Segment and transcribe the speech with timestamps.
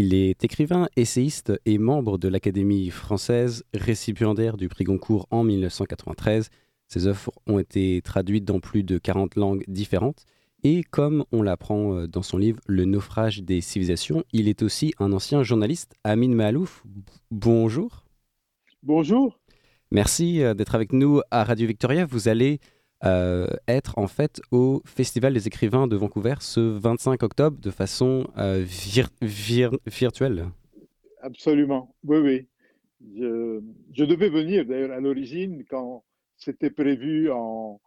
[0.00, 6.50] Il est écrivain, essayiste et membre de l'Académie française, récipiendaire du prix Goncourt en 1993.
[6.86, 10.24] Ses œuvres ont été traduites dans plus de 40 langues différentes.
[10.62, 14.94] Et comme on l'apprend euh, dans son livre Le naufrage des civilisations, il est aussi
[15.00, 15.96] un ancien journaliste.
[16.04, 16.84] Amin Mahalouf,
[17.32, 18.04] bonjour.
[18.84, 19.40] Bonjour.
[19.90, 22.06] Merci euh, d'être avec nous à Radio Victoria.
[22.06, 22.60] Vous allez
[23.04, 28.26] euh, être en fait au Festival des écrivains de Vancouver ce 25 octobre de façon
[28.38, 28.64] euh,
[29.22, 30.46] virtuelle.
[31.20, 32.46] Absolument, oui, oui.
[33.16, 36.02] Je, devais venir d'ailleurs à l'origine quand
[36.36, 37.80] c'était prévu en,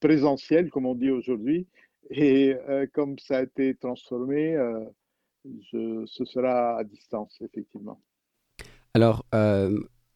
[0.00, 1.66] présentiel, comme on dit aujourd'hui,
[2.10, 2.54] et
[2.92, 4.56] comme ça a été transformé,
[5.44, 8.00] je, ce sera à distance, effectivement.
[8.94, 9.24] Alors,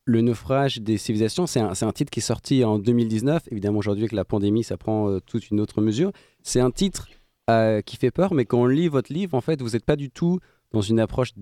[0.06, 3.48] le naufrage des civilisations, c'est un, titre qui est sorti en 2019.
[3.50, 6.12] Évidemment, aujourd'hui, avec la pandémie, ça prend euh, toute une autre mesure.
[6.42, 7.08] C'est un titre
[7.50, 9.96] euh, qui fait peur, mais quand on lit votre livre, en fait, vous n'êtes pas
[9.96, 10.38] du tout
[10.72, 11.32] dans une approche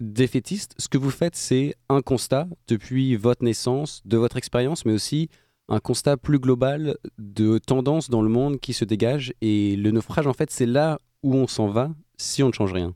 [0.00, 0.74] défaitiste.
[0.78, 5.28] Ce que vous faites, c'est un constat depuis votre naissance, de votre expérience, mais aussi
[5.68, 9.32] un constat plus global de tendances dans le monde qui se dégagent.
[9.40, 12.72] Et le naufrage, en fait, c'est là où on s'en va si on ne change
[12.72, 12.94] rien.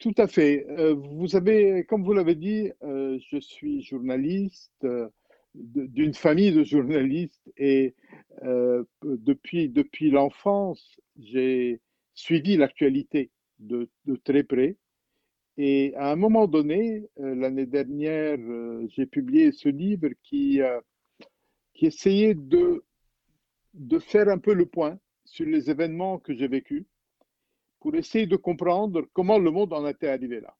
[0.00, 0.66] Tout à fait.
[0.70, 5.10] Euh, vous savez, comme vous l'avez dit, euh, je suis journaliste euh,
[5.54, 7.94] d'une famille de journalistes et
[9.02, 11.80] depuis, l'enfance, j'ai
[12.14, 13.90] suivi l'actualité de,
[14.24, 14.76] très près.
[15.58, 18.38] Et à un moment donné, l'année dernière,
[18.88, 20.60] j'ai publié ce livre qui,
[21.74, 22.84] qui essayait de,
[23.74, 26.84] de faire un peu le point sur les événements que j'ai vécus
[27.80, 30.54] pour essayer de comprendre comment le monde en était arrivé là.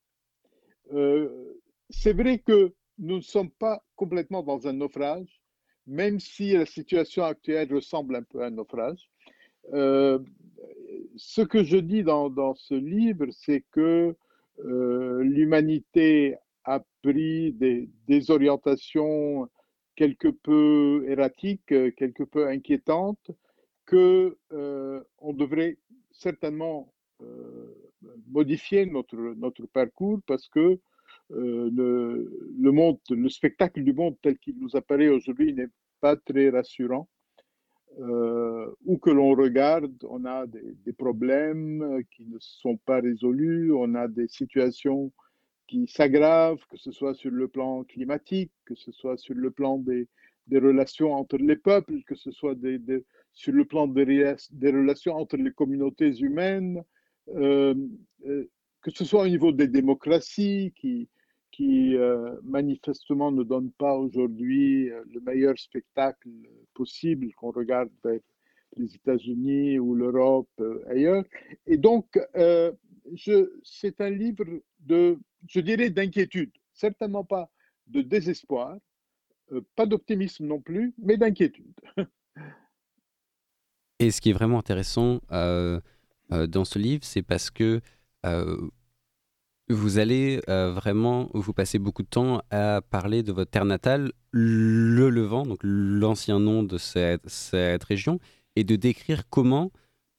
[0.92, 1.54] Euh,
[1.90, 5.40] c'est vrai que nous ne sommes pas complètement dans un naufrage,
[5.86, 9.10] même si la situation actuelle ressemble un peu à un naufrage.
[9.72, 10.18] Euh,
[11.16, 14.16] ce que je dis dans, ce livre, c'est que
[14.64, 19.48] euh, l'humanité a pris des, des, orientations
[19.96, 23.30] quelque peu erratiques, quelque peu inquiétantes,
[23.86, 24.36] que
[25.18, 25.78] on devrait
[26.12, 26.92] certainement
[28.28, 30.78] modifier notre, parcours parce que
[31.32, 35.68] euh, le, spectacle du monde tel qu'il nous apparaît aujourd'hui n'est
[36.00, 37.08] pas très rassurant.
[37.98, 43.96] Euh, où que l'on regarde, on a des, problèmes qui ne sont pas résolus, on
[43.96, 45.12] a des situations
[45.66, 49.78] qui s'aggravent, que ce soit sur le plan climatique, que ce soit sur le plan
[49.78, 50.06] des,
[50.52, 52.56] relations entre les peuples, que ce soit
[53.32, 54.04] sur le plan des,
[54.62, 56.99] relations entre les communautés humaines, euh, euh,
[57.34, 61.08] que ce soit au niveau des démocraties qui,
[61.62, 66.30] euh, manifestement ne donnent pas aujourd'hui le meilleur spectacle
[66.72, 68.20] possible qu'on regarde vers
[68.76, 70.48] les États-Unis ou l'Europe
[70.88, 71.24] ailleurs.
[71.66, 72.18] Et donc,
[73.62, 74.46] c'est un livre
[74.78, 77.50] de, je dirais, d'inquiétude, certainement pas
[77.88, 78.78] de désespoir,
[79.76, 81.74] pas d'optimisme non plus, mais d'inquiétude.
[84.00, 85.78] Et ce qui est vraiment intéressant, euh,
[86.30, 87.80] dans ce livre, c'est parce que
[88.26, 88.68] euh,
[89.68, 94.12] vous allez euh, vraiment, vous passez beaucoup de temps à parler de votre terre natale,
[94.32, 98.18] le Levant, donc l'ancien nom de cette, région,
[98.56, 99.70] et de décrire comment,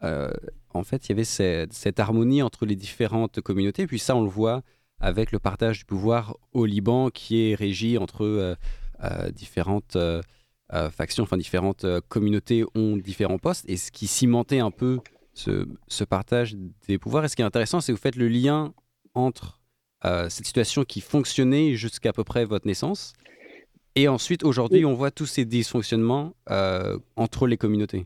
[0.02, 3.88] en fait, il y avait cette, harmonie entre les différentes communautés.
[3.88, 4.64] Puis ça, on le voit
[5.00, 8.56] avec le partage du pouvoir au Liban, qui est régi entre
[9.34, 9.98] différentes
[10.92, 15.00] factions, enfin différentes communautés ont différents postes, et ce qui cimentait un peu
[15.34, 16.56] ce, partage
[16.88, 17.25] des pouvoirs.
[17.25, 18.74] Et ce qui est intéressant, c'est que vous faites le lien
[19.14, 19.59] entre
[20.06, 23.14] euh, cette situation qui fonctionnait jusqu'à peu près votre naissance,
[23.96, 28.06] et ensuite, aujourd'hui, on voit tous ces dysfonctionnements euh, entre les communautés.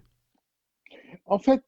[1.25, 1.63] En fait,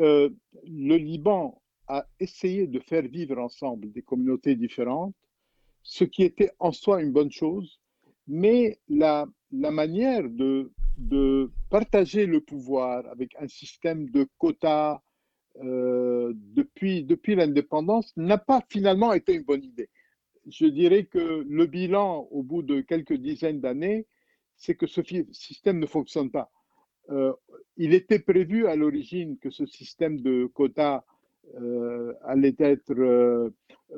[0.00, 0.30] euh,
[0.66, 5.14] le Liban a essayé de faire vivre ensemble des communautés différentes,
[5.82, 7.80] ce qui était en soi une bonne chose,
[8.26, 15.00] mais la, la manière de, de partager le pouvoir avec un système de quotas
[15.62, 19.88] euh, depuis, depuis l'indépendance n'a pas finalement été une bonne idée.
[20.46, 24.06] Je dirais que le bilan au bout de quelques dizaines d'années,
[24.56, 25.00] c'est que ce
[25.32, 26.50] système ne fonctionne pas.
[27.08, 27.32] Euh,
[27.76, 31.02] il était prévu à l'origine que ce système de quotas
[31.60, 33.50] euh, allait être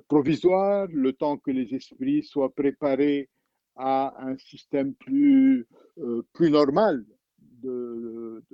[0.08, 3.28] provisoire, le temps que les esprits soient préparés
[3.76, 5.66] à un système plus,
[5.98, 7.04] euh, plus normal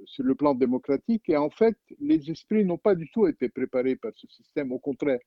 [0.05, 1.29] sur le plan démocratique.
[1.29, 4.71] Et en fait, les esprits n'ont pas du tout été préparés par ce système.
[4.73, 5.21] Au contraire,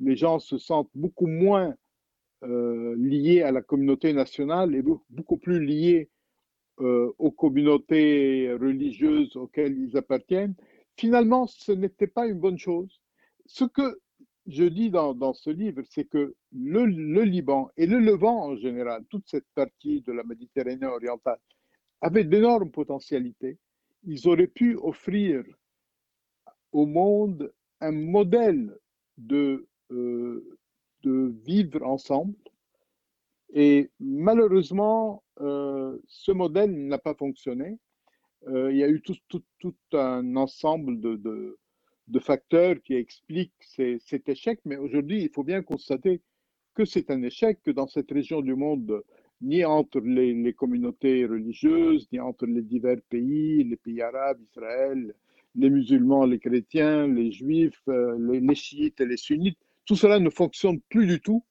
[0.00, 1.74] les gens se sentent beaucoup moins
[2.44, 6.08] euh, liés à la communauté nationale et beaucoup plus liés
[6.80, 10.54] euh, aux communautés religieuses auxquelles ils appartiennent.
[10.96, 13.00] Finalement, ce n'était pas une bonne chose.
[13.46, 13.98] Ce que
[14.48, 19.28] je dis dans, ce livre, c'est que le, Liban et le Levant en général, toute
[19.28, 21.38] cette partie de la Méditerranée orientale,
[22.00, 23.58] avaient d'énormes potentialités.
[24.04, 25.44] Ils auraient pu offrir
[26.72, 28.74] au monde un modèle
[29.18, 30.42] de, euh,
[31.04, 32.34] vivre ensemble.
[33.52, 37.78] Et malheureusement, euh, ce modèle n'a pas fonctionné.
[38.46, 41.58] Euh, il y a eu tout, un ensemble de,
[42.08, 46.22] de facteurs qui expliquent cet échec, mais aujourd'hui, il faut bien constater
[46.74, 49.02] que c'est un échec, que dans cette région du monde,
[49.40, 55.14] ni entre les, communautés religieuses, ni entre les divers pays, les pays arabes, Israël,
[55.54, 60.30] les musulmans, les chrétiens, les juifs, euh, les, chiites et les sunnites, tout cela ne
[60.30, 61.44] fonctionne plus du tout.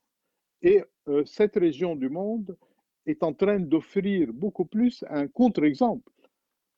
[0.61, 2.57] Et euh, cette région du monde
[3.05, 6.11] est en train d'offrir beaucoup plus un contre-exemple.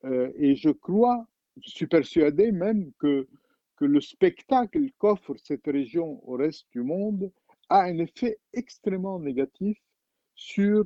[0.04, 1.26] Euh, et je crois,
[1.62, 3.26] je suis persuadé même que
[3.80, 7.32] que le spectacle qu'offre cette région au reste du monde
[7.70, 9.78] a un effet extrêmement négatif
[10.34, 10.84] sur,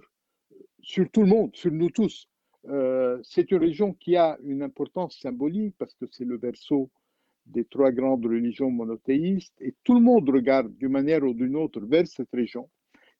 [0.80, 2.28] sur tout le monde, sur nous tous.
[2.68, 6.88] Euh, c'est une région qui a une importance symbolique parce que c'est le berceau
[7.46, 11.80] des trois grandes religions monothéistes et tout le monde regarde d'une manière ou d'une autre
[11.80, 12.70] vers cette région.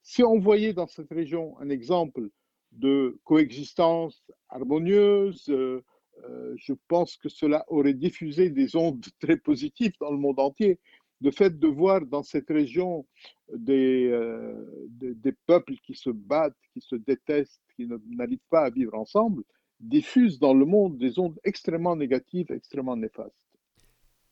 [0.02, 2.28] Si on voyait dans cette région un exemple
[2.70, 5.84] de coexistence harmonieuse, euh,
[6.22, 10.78] euh, je pense que cela aurait diffusé des ondes très positives dans le monde entier.
[11.20, 13.06] Le fait de voir dans cette région
[13.54, 14.54] des, euh,
[14.88, 19.42] des, peuples qui se battent, qui se détestent, qui n'arrivent pas à vivre ensemble,
[19.80, 23.32] diffuse dans le monde des ondes extrêmement négatives, extrêmement néfastes.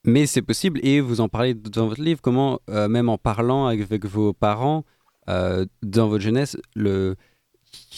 [0.05, 3.67] Mais c'est possible, et vous en parlez dans votre livre, comment, euh, même en parlant
[3.67, 4.83] avec vos parents,
[5.25, 7.15] dans votre jeunesse, le,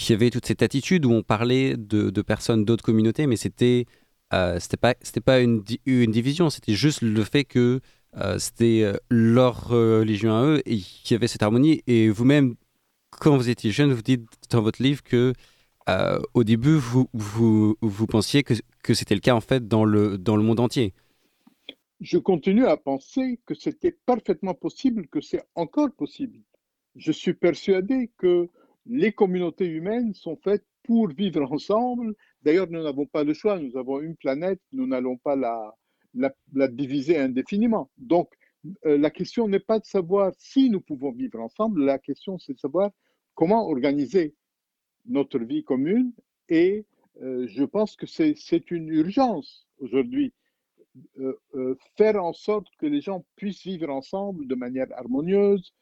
[0.09, 3.85] y avait toute cette attitude où on parlait de, personnes d'autres communautés, mais c'était
[4.33, 4.95] euh, c'était pas
[5.25, 7.79] pas une, une division, c'était juste le fait que
[8.17, 11.83] euh, c'était euh, leur religion à eux et qu'il y avait cette harmonie.
[11.87, 12.55] Et vous-même,
[13.11, 15.33] quand vous étiez jeune, vous dites dans votre livre que
[16.33, 20.17] au début vous, vous, vous pensiez que, que c'était le cas en fait dans le
[20.17, 20.93] dans le monde entier.
[22.01, 26.39] Je continue à penser que c'était parfaitement possible, que c'est encore possible.
[26.95, 28.49] Je suis persuadé que
[28.85, 32.15] les communautés humaines sont faites pour vivre ensemble.
[32.43, 33.59] D'ailleurs, nous n'avons pas le choix.
[33.59, 35.73] Nous avons une planète, nous n'allons pas la,
[36.69, 37.89] diviser indéfiniment.
[37.97, 38.29] Donc,
[38.85, 42.53] euh, la question n'est pas de savoir si nous pouvons vivre ensemble, la question c'est
[42.53, 42.89] de savoir
[43.35, 44.33] comment organiser
[45.05, 46.13] notre vie commune.
[46.49, 46.85] Et
[47.21, 50.33] euh, je pense que c'est une urgence aujourd'hui.
[51.19, 55.73] Euh, faire en sorte que les gens puissent vivre ensemble de manière harmonieuse,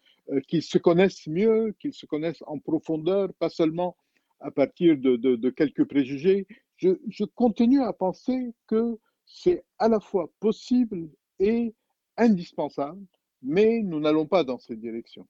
[0.47, 3.95] qu'ils se connaissent mieux, qu'ils se connaissent en profondeur, pas seulement
[4.39, 6.47] à partir de, quelques préjugés.
[6.77, 11.09] Je, continue à penser que c'est à la fois possible
[11.39, 11.73] et
[12.17, 13.01] indispensable,
[13.41, 15.25] mais nous n'allons pas dans cette direction.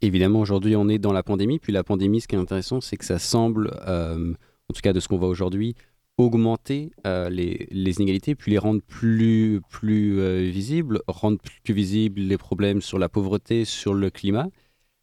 [0.00, 1.58] Évidemment, aujourd'hui, on est dans la pandémie.
[1.58, 4.34] Puis la pandémie, ce qui est intéressant, c'est que ça semble, euh,
[4.68, 5.76] en tout cas de ce qu'on voit aujourd'hui,
[6.16, 12.80] augmenter euh, les, inégalités, puis les rendre plus, euh, visibles, rendre plus visibles les problèmes
[12.80, 14.48] sur la pauvreté, sur le climat.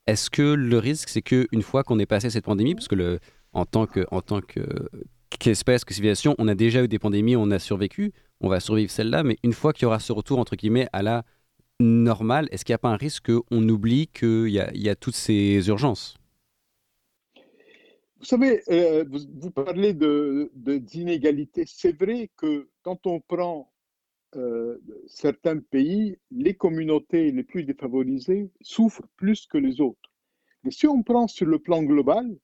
[0.07, 3.19] Est-ce que le risque, c'est qu'une fois qu'on est passé cette pandémie, parce que
[3.53, 4.05] en tant que
[5.39, 8.91] qu'espèce, que civilisation, on a déjà eu des pandémies, on a survécu, on va survivre
[8.91, 11.23] celle-là, mais une fois qu'il y aura ce retour entre guillemets à la
[11.79, 15.67] normale, est-ce qu'il n'y a pas un risque qu'on oublie qu'il y a toutes ces
[15.67, 16.20] urgences?
[18.21, 21.63] Vous savez, euh, vous, parlez d'inégalité.
[21.63, 23.73] De, C'est vrai que quand on prend
[24.35, 30.11] euh, certains pays, les communautés les plus défavorisées souffrent plus que les autres.
[30.63, 32.37] Mais si on prend sur le plan global,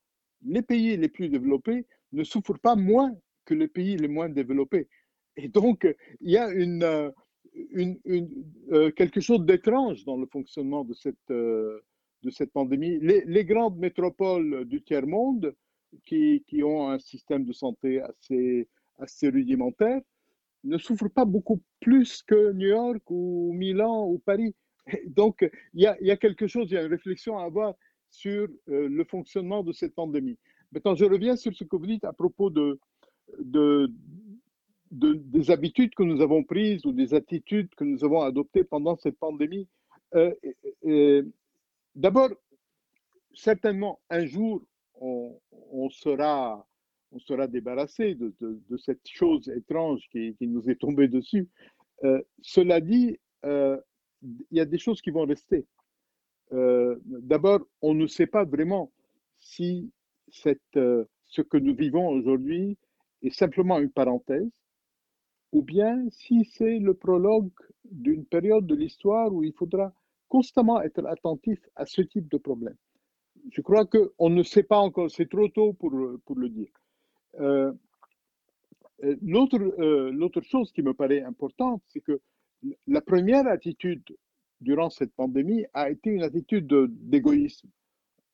[0.43, 3.15] les pays les plus développés ne souffrent pas moins
[3.45, 4.87] que les pays les moins développés.
[5.35, 5.87] Et donc,
[6.21, 7.11] il y a une,
[8.71, 12.97] euh, quelque chose d'étrange dans le fonctionnement de cette, de cette pandémie.
[12.99, 15.55] Les, grandes métropoles du tiers-monde
[16.05, 18.67] qui, qui, ont un système de santé assez,
[18.97, 20.01] assez rudimentaire
[20.63, 24.55] ne souffrent pas beaucoup plus que New York ou Milan ou Paris.
[25.07, 27.75] Donc, il y a, y a quelque chose, il y a une réflexion à avoir
[28.09, 30.37] sur euh, le fonctionnement de cette pandémie.
[30.71, 32.79] Maintenant, je reviens sur ce que vous dites à propos de,
[33.39, 33.91] de,
[34.91, 38.97] de, des habitudes que nous avons prises ou des attitudes que nous avons adoptées pendant
[38.97, 39.67] cette pandémie.
[40.15, 41.23] Euh,
[41.97, 42.29] D'abord,
[43.33, 44.61] certainement, un jour,
[45.01, 45.35] on,
[45.89, 46.65] sera,
[47.11, 51.47] on sera débarrassé de, cette chose étrange qui, nous est tombée dessus.
[52.03, 53.77] Euh, cela dit, euh,
[54.21, 55.65] il y a des choses qui vont rester.
[56.53, 58.91] Euh, d'abord, on ne sait pas vraiment
[59.39, 59.91] si
[60.29, 62.77] cette, ce que nous vivons aujourd'hui
[63.23, 64.51] est simplement une parenthèse
[65.51, 67.51] ou bien si c'est le prologue
[67.89, 69.93] d'une période de l'histoire où il faudra
[70.27, 72.75] constamment être attentif à ce type de problème.
[73.51, 75.91] Je crois qu'on ne sait pas encore, c'est trop tôt pour,
[76.25, 76.71] pour le dire.
[77.39, 77.71] Euh,
[79.03, 79.15] euh,
[80.11, 82.19] l'autre chose qui me paraît importante, c'est que
[82.87, 84.03] la première attitude
[84.59, 87.69] durant cette pandémie a été une attitude d'égoïsme.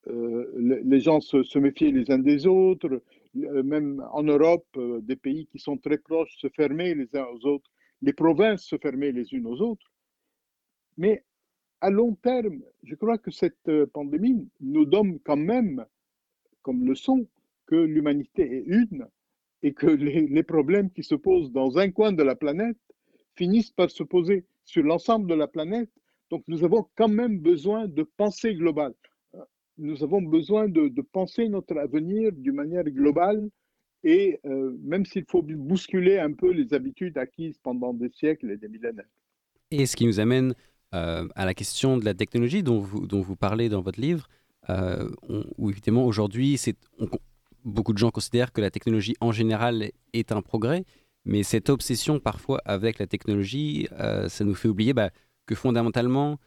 [0.08, 3.02] Euh, les gens se, se, méfiaient les uns des autres,
[3.34, 4.68] même en Europe,
[5.02, 7.70] des pays qui sont très proches se fermaient les uns aux autres,
[8.02, 9.92] les provinces se fermaient les unes aux autres.
[10.98, 11.24] Mais
[11.84, 15.86] à long terme, je crois que cette euh, pandémie nous donne quand même
[16.62, 17.28] comme leçon
[17.66, 19.06] que l'humanité est une
[19.64, 22.78] et que les, problèmes qui se posent dans un coin de la planète
[23.36, 25.90] finissent par se poser sur l'ensemble de la planète.
[26.30, 28.94] Donc nous avons quand même besoin de pensée globale.
[29.78, 33.50] Nous avons besoin de, penser notre avenir d'une manière globale
[34.06, 38.58] et euh, même s'il faut bousculer un peu les habitudes acquises pendant des siècles et
[38.58, 39.14] des millénaires.
[39.72, 40.54] Et ce qui nous amène
[40.94, 44.28] euh, à la question de la technologie dont vous, dont vous parlez dans votre livre,
[44.70, 45.10] euh,
[45.58, 46.60] où évidemment aujourd'hui,
[47.66, 50.86] beaucoup de gens considèrent que la technologie en général est un progrès,
[51.26, 55.10] mais cette obsession parfois avec la technologie, euh, ça nous fait oublier bah,
[55.46, 56.40] que fondamentalement,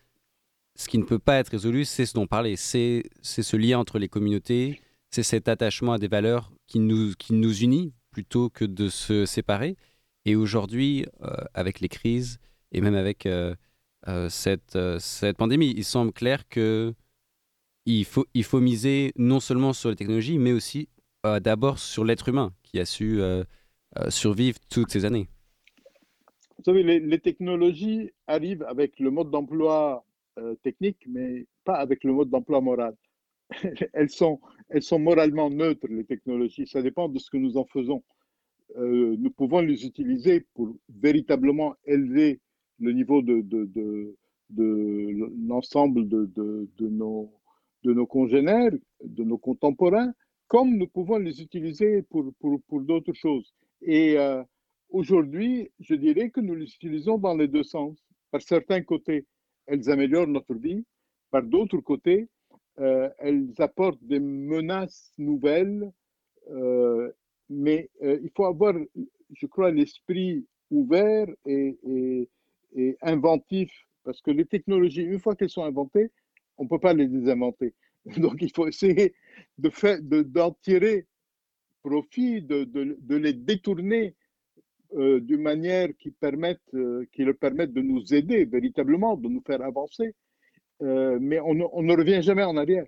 [0.76, 3.78] ce qui ne peut pas être résolu, c'est ce dont on parlait, c'est ce lien
[3.78, 8.50] entre les communautés, c'est cet attachement à des valeurs qui nous, qui nous unit plutôt
[8.50, 9.76] que de se séparer.
[10.24, 11.06] Et aujourd'hui,
[11.54, 12.38] avec les crises
[12.72, 13.54] et même avec euh,
[14.28, 15.72] cette, euh, cette pandémie.
[15.76, 16.94] Il semble clair que
[17.86, 20.88] il faut, il faut miser non seulement sur les technologies, mais aussi
[21.24, 23.20] euh, d'abord sur l'être humain qui a su
[24.10, 25.26] survivre toutes ces années.
[26.58, 30.04] Vous savez, les, technologies arrivent avec le mode d'emploi
[30.62, 32.94] technique, mais pas avec le mode d'emploi moral.
[33.94, 36.66] elles, sont, elles sont moralement neutres, les technologies.
[36.66, 38.02] Ça dépend de ce que nous en faisons.
[38.76, 42.40] nous pouvons les utiliser pour véritablement élever
[42.78, 44.16] le niveau de, de,
[44.50, 47.32] de, l'ensemble de, de, nos,
[47.82, 50.12] de nos congénères, de nos contemporains,
[50.48, 53.52] comme nous pouvons les utiliser pour, pour, pour d'autres choses.
[53.82, 54.42] Et euh,
[54.90, 57.98] aujourd'hui, je dirais que nous les utilisons dans les deux sens.
[58.30, 59.26] Par certains côtés,
[59.66, 60.84] elles améliorent notre vie.
[61.30, 62.28] Par d'autres côtés,
[62.78, 65.90] euh, elles apportent des menaces nouvelles.
[66.50, 67.10] Euh,
[67.48, 68.74] mais il faut avoir,
[69.32, 72.28] je crois, l'esprit ouvert et,
[72.76, 73.72] et inventif,
[74.04, 76.12] parce que les technologies, une fois qu'elles sont inventées,
[76.56, 77.74] on ne peut pas les désinventer.
[78.18, 79.14] Donc il faut essayer
[79.58, 81.06] de faire, d'en tirer
[81.82, 84.14] profit, de, de, de les détourner
[84.94, 89.42] euh, d'une manière qui, permette, euh, qui leur permette de nous aider véritablement, de nous
[89.44, 90.14] faire avancer.
[90.82, 92.86] Euh, mais on, ne revient jamais en arrière.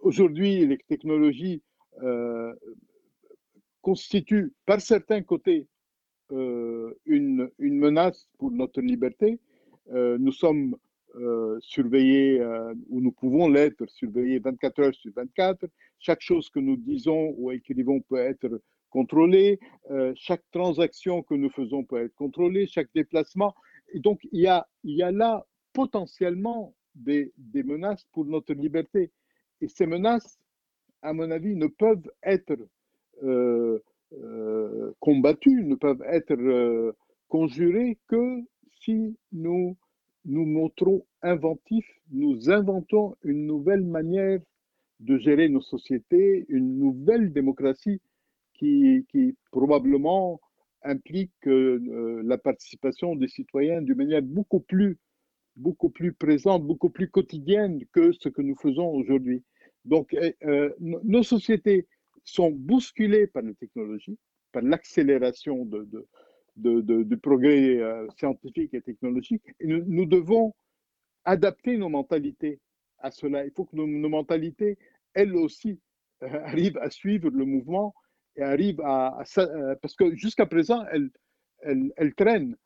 [0.00, 1.62] Aujourd'hui, les technologies
[3.80, 5.66] constituent par certains côtés
[6.30, 9.38] une, une, menace pour notre liberté.
[9.92, 10.76] Euh, nous sommes
[11.16, 12.42] euh, surveillés,
[12.88, 15.66] ou nous pouvons l'être, surveillés 24 heures sur 24.
[15.98, 19.58] Chaque chose que nous disons ou écrivons peut être contrôlée.
[20.14, 22.66] chaque transaction que nous faisons peut être contrôlée.
[22.66, 23.54] Chaque déplacement.
[23.92, 24.66] Et donc, il y a,
[25.12, 29.10] là potentiellement des menaces pour notre liberté.
[29.60, 30.38] Et ces menaces,
[31.02, 32.56] à mon avis, ne peuvent être
[34.14, 36.92] euh, combattus ne peuvent être euh,
[37.28, 38.40] conjurés que
[38.80, 39.76] si nous
[40.24, 44.40] nous montrons inventifs, nous inventons une nouvelle manière
[45.00, 48.00] de gérer nos sociétés, une nouvelle démocratie
[48.54, 50.40] qui, qui probablement
[50.82, 54.98] implique euh, la participation des citoyens d'une manière beaucoup plus,
[55.56, 59.42] beaucoup plus présente, beaucoup plus quotidienne que ce que nous faisons aujourd'hui.
[59.84, 60.14] Donc,
[60.70, 61.86] nos sociétés
[62.28, 64.18] sont bousculés par la technologie,
[64.52, 65.68] par l'accélération
[66.56, 69.42] du progrès euh, scientifique et technologique.
[69.62, 70.54] Nous, devons
[71.24, 72.60] adapter nos mentalités
[72.98, 73.44] à cela.
[73.44, 74.78] Il faut que nos, mentalités,
[75.14, 75.80] elles aussi,
[76.22, 77.94] euh, arrivent à suivre le mouvement
[78.36, 79.22] et arrivent à...
[79.38, 81.10] Euh, parce que jusqu'à présent, elles,
[81.60, 82.56] elles, elles traînent.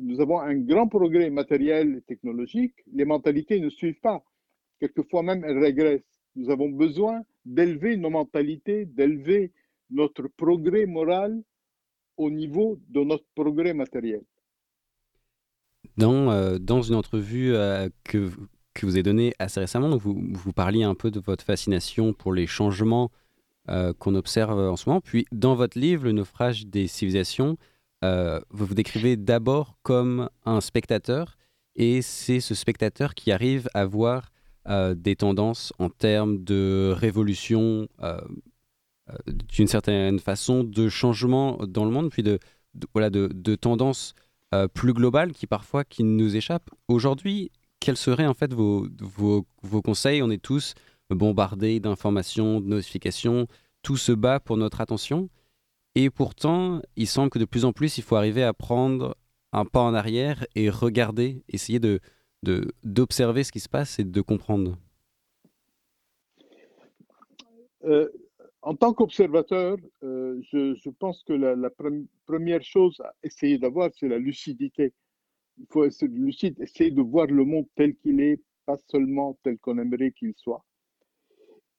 [0.00, 2.74] Nous avons un grand progrès matériel et technologique.
[2.92, 4.22] Les mentalités ne suivent pas.
[4.78, 6.02] Quelquefois même, elles régressent.
[6.36, 9.52] Nous avons besoin d'élever nos mentalités, d'élever
[9.90, 11.42] notre progrès moral
[12.16, 14.22] au niveau de notre progrès matériel.
[15.96, 18.30] Dans, euh, dans une entrevue euh, que,
[18.74, 22.32] que vous avez donnée assez récemment, vous, vous parliez un peu de votre fascination pour
[22.32, 23.10] les changements
[23.68, 25.00] euh, qu'on observe en ce moment.
[25.00, 27.56] Puis dans votre livre, Le naufrage des civilisations,
[28.02, 31.36] vous vous décrivez d'abord comme un spectateur,
[31.76, 34.30] et c'est ce spectateur qui arrive à voir
[34.68, 38.20] euh, des tendances en termes de révolution, euh,
[39.08, 39.14] euh,
[39.48, 42.38] d'une certaine façon, de changement dans le monde, puis de,
[42.92, 44.14] voilà, de, tendances
[44.74, 46.70] plus globale qui parfois qui nous échappe.
[46.88, 48.88] Aujourd'hui, quels seraient en fait vos,
[49.62, 50.22] vos conseils?
[50.22, 50.74] On est tous
[51.08, 53.46] bombardés d'informations, de notifications,
[53.82, 55.30] tout se bat pour notre attention.
[55.94, 59.16] Et pourtant, il semble que de plus en plus, il faut arriver à prendre
[59.52, 62.00] un pas en arrière et regarder, essayer de
[62.42, 64.78] d'observer ce qui se passe et de comprendre.
[67.84, 68.08] Euh,
[68.62, 71.70] en tant qu'observateur, euh, je, pense que la, la
[72.26, 74.92] première chose à essayer d'avoir, c'est la lucidité.
[75.58, 79.58] Il faut être lucide, essayer de voir le monde tel qu'il est, pas seulement tel
[79.58, 80.64] qu'on aimerait qu'il soit.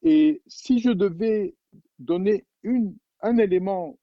[0.04, 1.56] Et si je devais
[2.00, 3.98] donner une, un élément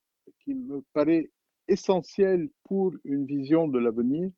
[0.45, 1.31] qui me paraît
[1.67, 4.31] essentiel pour une vision de l'avenir,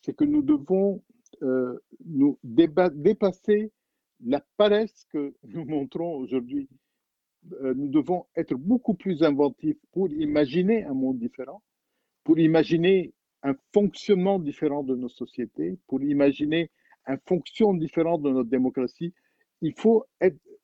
[0.00, 1.02] c'est que nous devons
[1.42, 3.72] euh, nous dépasser
[4.24, 6.68] la paresse que nous montrons aujourd'hui.
[7.60, 11.62] Euh, nous devons être beaucoup plus inventifs pour imaginer un monde différent,
[12.22, 16.70] pour imaginer un fonctionnement différent de nos sociétés, pour imaginer
[17.06, 19.12] un fonctionnement différent de notre démocratie.
[19.60, 20.06] Il faut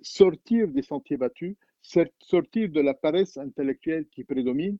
[0.01, 4.79] sortir des sentiers battus, sortir de la paresse intellectuelle qui prédomine.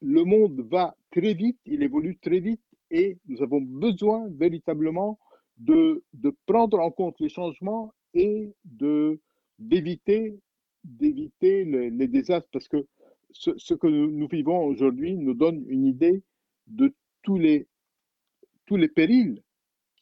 [0.00, 5.18] Le monde va très vite, il évolue très vite et nous avons besoin véritablement
[5.58, 9.20] de, de prendre en compte les changements et de
[9.58, 10.38] d'éviter
[10.84, 12.86] d'éviter les, désastres parce que
[13.32, 16.22] ce, que nous, vivons aujourd'hui nous donne une idée
[16.66, 17.66] de tous les
[18.66, 19.42] tous les périls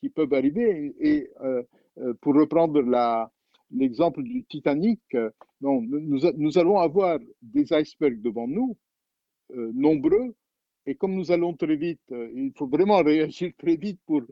[0.00, 1.62] qui peuvent arriver et, euh,
[1.98, 2.82] euh, pour reprendre
[3.70, 5.30] l'exemple du Titanic euh,
[5.62, 8.76] non, nous, nous allons avoir des icebergs devant nous
[9.54, 10.34] nombreux
[10.86, 14.22] et comme nous allons très vite, euh, il faut vraiment réagir très vite pour,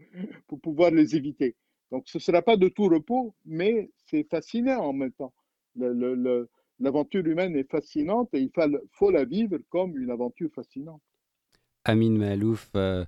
[0.47, 1.57] pour pouvoir les éviter.
[1.91, 5.33] Donc ce ne sera pas de tout repos, mais c'est fascinant en même temps.
[5.77, 8.51] L'aventure humaine est fascinante et il
[8.93, 11.03] faut, la vivre comme une aventure fascinante.
[11.85, 13.05] Amin Mahalouf, euh,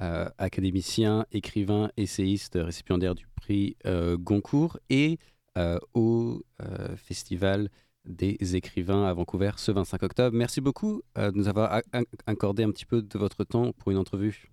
[0.00, 5.18] euh, académicien, écrivain, essayiste, récipiendaire du prix euh, Goncourt et
[5.58, 6.42] euh, au
[6.96, 7.68] festival
[8.04, 10.36] des écrivains à Vancouver ce 25 octobre.
[10.36, 11.82] Merci beaucoup euh, de nous avoir
[12.26, 14.50] accordé un petit peu de votre temps pour une entrevue.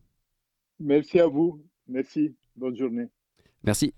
[0.79, 1.63] Merci à vous.
[1.87, 2.35] Merci.
[2.55, 3.07] Bonne journée.
[3.63, 3.93] Merci.